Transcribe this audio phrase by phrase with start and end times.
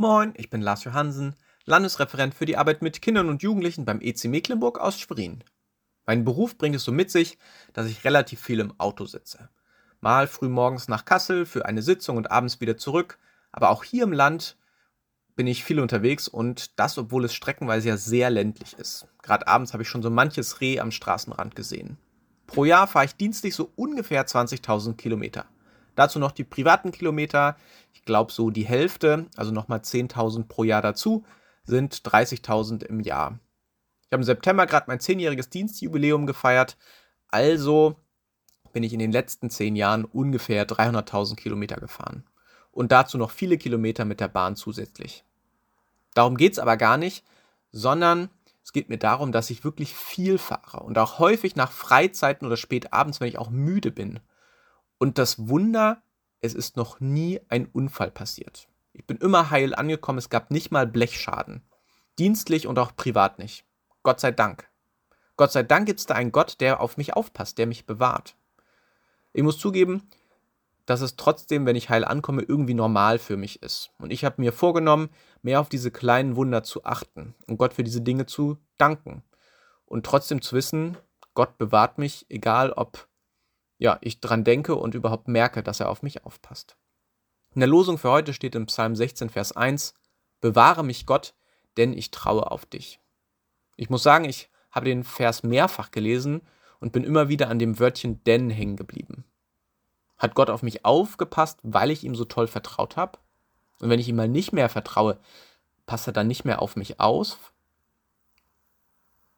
[0.00, 4.30] Moin, ich bin Lars Johansen, Landesreferent für die Arbeit mit Kindern und Jugendlichen beim EC
[4.30, 5.44] Mecklenburg aus Schwerin.
[6.06, 7.36] Mein Beruf bringt es so mit sich,
[7.74, 9.50] dass ich relativ viel im Auto sitze.
[10.00, 13.18] Mal früh morgens nach Kassel für eine Sitzung und abends wieder zurück,
[13.52, 14.56] aber auch hier im Land
[15.36, 19.06] bin ich viel unterwegs und das, obwohl es streckenweise ja sehr ländlich ist.
[19.20, 21.98] Gerade abends habe ich schon so manches Reh am Straßenrand gesehen.
[22.46, 25.44] Pro Jahr fahre ich dienstlich so ungefähr 20.000 Kilometer.
[25.94, 27.56] Dazu noch die privaten Kilometer.
[27.92, 31.24] Ich glaube, so die Hälfte, also nochmal 10.000 pro Jahr dazu,
[31.64, 33.38] sind 30.000 im Jahr.
[34.02, 36.76] Ich habe im September gerade mein zehnjähriges Dienstjubiläum gefeiert.
[37.28, 37.96] Also
[38.72, 42.24] bin ich in den letzten zehn Jahren ungefähr 300.000 Kilometer gefahren.
[42.72, 45.24] Und dazu noch viele Kilometer mit der Bahn zusätzlich.
[46.14, 47.24] Darum geht es aber gar nicht,
[47.72, 48.30] sondern
[48.62, 52.56] es geht mir darum, dass ich wirklich viel fahre und auch häufig nach Freizeiten oder
[52.56, 54.20] spät abends, wenn ich auch müde bin.
[55.00, 56.02] Und das Wunder,
[56.42, 58.68] es ist noch nie ein Unfall passiert.
[58.92, 61.62] Ich bin immer heil angekommen, es gab nicht mal Blechschaden.
[62.18, 63.64] Dienstlich und auch privat nicht.
[64.02, 64.68] Gott sei Dank.
[65.38, 68.36] Gott sei Dank gibt es da einen Gott, der auf mich aufpasst, der mich bewahrt.
[69.32, 70.06] Ich muss zugeben,
[70.84, 73.92] dass es trotzdem, wenn ich heil ankomme, irgendwie normal für mich ist.
[73.98, 75.08] Und ich habe mir vorgenommen,
[75.40, 79.22] mehr auf diese kleinen Wunder zu achten und Gott für diese Dinge zu danken.
[79.86, 80.98] Und trotzdem zu wissen,
[81.32, 83.08] Gott bewahrt mich, egal ob
[83.80, 86.76] ja, ich dran denke und überhaupt merke, dass er auf mich aufpasst.
[87.54, 89.94] In der Losung für heute steht im Psalm 16, Vers 1,
[90.40, 91.34] Bewahre mich Gott,
[91.78, 93.00] denn ich traue auf dich.
[93.76, 96.42] Ich muss sagen, ich habe den Vers mehrfach gelesen
[96.78, 99.24] und bin immer wieder an dem Wörtchen denn hängen geblieben.
[100.18, 103.18] Hat Gott auf mich aufgepasst, weil ich ihm so toll vertraut habe?
[103.80, 105.18] Und wenn ich ihm mal nicht mehr vertraue,
[105.86, 107.38] passt er dann nicht mehr auf mich aus?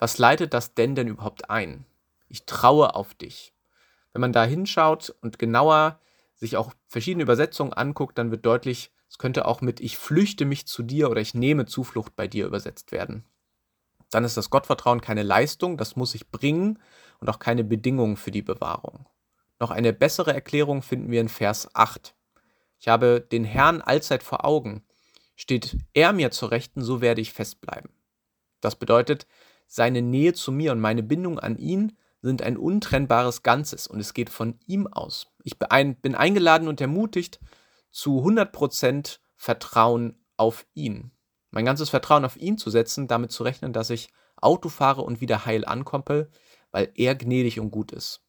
[0.00, 1.86] Was leitet das denn denn überhaupt ein?
[2.28, 3.53] Ich traue auf dich.
[4.14, 6.00] Wenn man da hinschaut und genauer
[6.34, 10.66] sich auch verschiedene Übersetzungen anguckt, dann wird deutlich, es könnte auch mit ich flüchte mich
[10.66, 13.24] zu dir oder ich nehme Zuflucht bei dir übersetzt werden.
[14.10, 16.78] Dann ist das Gottvertrauen keine Leistung, das muss ich bringen
[17.18, 19.08] und auch keine Bedingung für die Bewahrung.
[19.58, 22.14] Noch eine bessere Erklärung finden wir in Vers 8.
[22.78, 24.84] Ich habe den Herrn allzeit vor Augen.
[25.34, 27.90] Steht er mir zur Rechten, so werde ich festbleiben.
[28.60, 29.26] Das bedeutet,
[29.66, 34.14] seine Nähe zu mir und meine Bindung an ihn sind ein untrennbares Ganzes und es
[34.14, 35.26] geht von ihm aus.
[35.42, 37.38] Ich bin eingeladen und ermutigt
[37.90, 41.10] zu 100% Vertrauen auf ihn.
[41.50, 45.20] Mein ganzes Vertrauen auf ihn zu setzen, damit zu rechnen, dass ich Auto fahre und
[45.20, 46.28] wieder heil ankomme,
[46.72, 48.22] weil er gnädig und gut ist.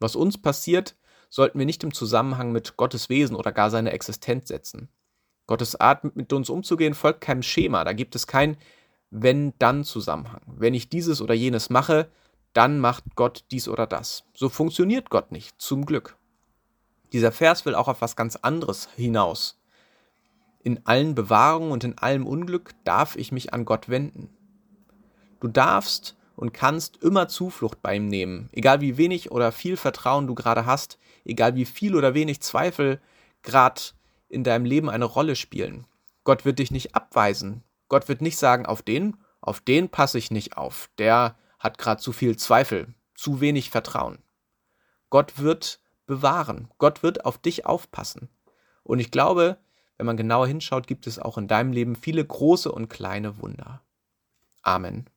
[0.00, 0.96] Was uns passiert,
[1.28, 4.88] sollten wir nicht im Zusammenhang mit Gottes Wesen oder gar seiner Existenz setzen.
[5.46, 7.84] Gottes Art, mit uns umzugehen, folgt keinem Schema.
[7.84, 8.56] Da gibt es kein
[9.10, 10.40] Wenn-Dann-Zusammenhang.
[10.46, 12.10] Wenn ich dieses oder jenes mache,
[12.54, 14.24] dann macht Gott dies oder das.
[14.32, 16.16] So funktioniert Gott nicht, zum Glück.
[17.12, 19.60] Dieser Vers will auch auf was ganz anderes hinaus.
[20.62, 24.30] In allen Bewahrungen und in allem Unglück darf ich mich an Gott wenden.
[25.40, 30.26] Du darfst und kannst immer Zuflucht bei ihm nehmen, egal wie wenig oder viel Vertrauen
[30.26, 33.00] du gerade hast, egal wie viel oder wenig Zweifel
[33.42, 33.80] gerade
[34.28, 35.86] in deinem Leben eine Rolle spielen.
[36.24, 37.62] Gott wird dich nicht abweisen.
[37.88, 40.88] Gott wird nicht sagen, auf den, auf den passe ich nicht auf.
[40.98, 44.18] Der hat gerade zu viel Zweifel, zu wenig Vertrauen.
[45.08, 46.68] Gott wird bewahren.
[46.78, 48.28] Gott wird auf dich aufpassen.
[48.82, 49.58] Und ich glaube,
[49.96, 53.82] wenn man genauer hinschaut, gibt es auch in deinem Leben viele große und kleine Wunder.
[54.62, 55.08] Amen.